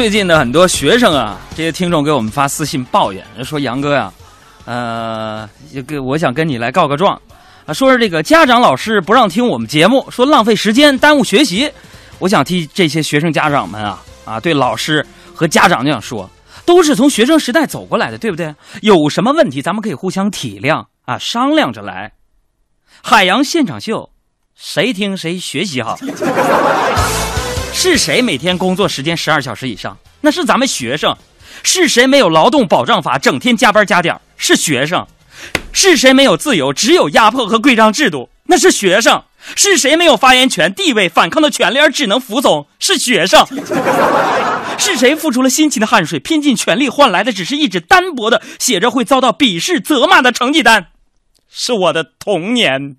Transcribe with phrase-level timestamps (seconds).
[0.00, 4.10] 最近的很多学生啊，这些听众给我们发私信抱怨，说杨哥呀、
[4.64, 7.20] 呃，这个我想跟你来告个状，
[7.66, 11.70] 啊，说是这个家长老师不让听我们节目，说浪费时间，耽误学习。
[12.18, 16.26] 我想替这些学生家长们啊啊，对老师和家长这样说，
[16.64, 18.54] 都是从学生时代走过来的，对不对？
[18.80, 22.10] 有什么问题咱们可以互相体谅啊，商量着来。
[23.02, 24.08] 海洋现场秀，
[24.56, 25.98] 谁听谁学习好。
[27.82, 29.96] 是谁每天工作时间十二小时以上？
[30.20, 31.16] 那是咱们学生。
[31.62, 35.06] 是谁没有劳动保障法，整天加班加点是学生。
[35.72, 38.28] 是谁没有自由，只有压迫和规章制度？
[38.44, 39.22] 那是学生。
[39.56, 42.66] 是谁没有发言权、地位、反抗的权利而只能服从？
[42.78, 43.46] 是学生。
[44.76, 50.88] 是谁付出了辛勤的汗水，拼尽全力换来的只是一纸单薄的、写着会遭到鄙视、责骂的成绩单？
[51.50, 52.96] 是我的童年。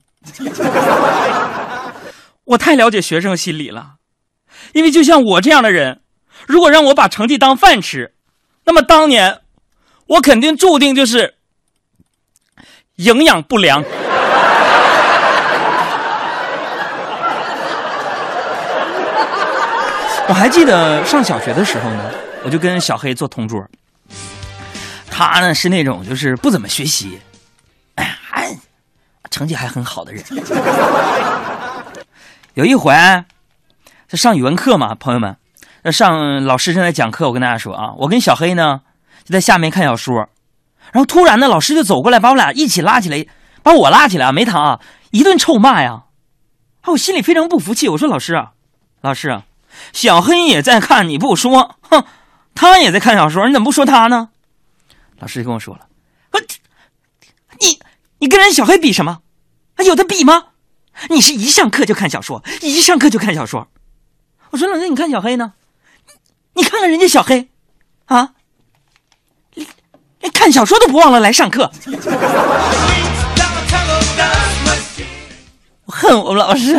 [2.45, 3.97] 我太了解学生心理了。
[4.73, 6.01] 因为就像我这样的人，
[6.47, 8.13] 如果让我把成绩当饭吃，
[8.63, 9.39] 那么当年
[10.07, 11.35] 我肯定注定就是
[12.95, 13.83] 营养不良。
[20.27, 22.11] 我还记得上小学的时候呢，
[22.43, 23.67] 我就跟小黑做同桌。
[25.09, 27.19] 他呢是那种就是不怎么学习，
[27.95, 28.57] 哎，还
[29.29, 30.23] 成绩还很好的人。
[32.55, 32.93] 有一回。
[34.11, 35.37] 这上语文课嘛，朋友们，
[35.89, 38.81] 上老师正在讲课，我跟大家说啊，我跟小黑呢
[39.23, 40.27] 就在下面看小说，
[40.91, 43.25] 然后突然呢，老师就走过来把我俩一起拉起来，
[43.63, 46.03] 把我拉起来啊，没躺啊，一顿臭骂呀，
[46.81, 48.51] 啊，我心里非常不服气，我说老师啊，
[48.99, 49.45] 老师啊，
[49.93, 52.03] 小黑也在看，你不说，哼，
[52.53, 54.31] 他也在看小说，你怎么不说他呢？
[55.19, 55.87] 老师就跟我说了，
[56.33, 56.41] 我，
[57.61, 57.79] 你
[58.19, 59.19] 你跟人小黑比什么？
[59.85, 60.47] 有的比吗？
[61.09, 63.69] 你是一上课就看小说，一上课就看小说。
[64.51, 65.53] 我说：“老师，你看小黑呢？
[66.53, 67.47] 你看看人家小黑，
[68.05, 68.31] 啊，
[70.19, 71.71] 连看小说都不忘了来上课。
[75.85, 76.75] 我恨我们老师。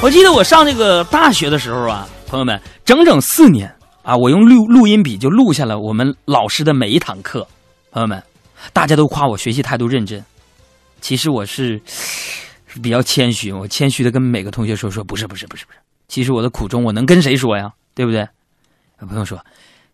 [0.00, 3.72] 我记得我上这个大学的时候啊，朋友们，整整四年
[4.02, 7.46] 啊，我用录录音笔就录下了我们老师的每一堂课。
[7.90, 8.22] 朋友们，
[8.72, 10.24] 大家都夸我学习态度认真，
[11.00, 11.80] 其实我是”
[12.80, 15.78] 比较谦虚，我谦虚的跟每个同学说说，不是不是不是不是，
[16.08, 17.72] 其实我的苦衷我能跟谁说呀？
[17.94, 18.26] 对不对？
[19.00, 19.38] 有朋友说，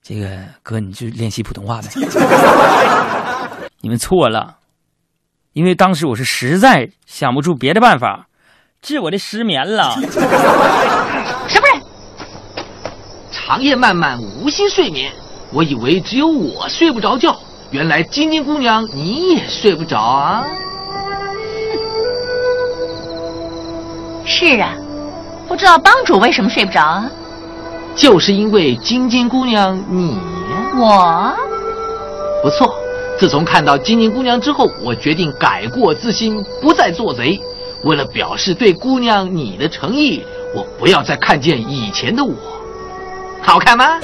[0.03, 1.89] 这个哥你就练习普通话呗。
[3.81, 4.59] 你们错了，
[5.55, 8.29] 因为当时我是实在想不出别的办法
[8.83, 9.93] 治我的失眠了。
[11.49, 11.83] 什么人？
[13.33, 15.13] 长夜漫漫无心睡眠，
[15.53, 17.35] 我以为只有我睡不着觉，
[17.71, 20.45] 原来晶晶姑娘你也睡不着啊。
[24.31, 24.75] 是啊，
[25.49, 27.11] 不知道帮主为什么睡不着啊？
[27.97, 30.21] 就是因为晶晶姑娘你，
[30.77, 31.35] 我
[32.43, 32.75] 不错。
[33.19, 37.41] 自从看到晶晶姑娘之后，我决定改过自新，不再做贼。
[37.85, 40.23] 为了表示对姑娘你的诚意，
[40.55, 42.35] 我不要再看见以前的我。
[43.41, 43.99] 好看吗？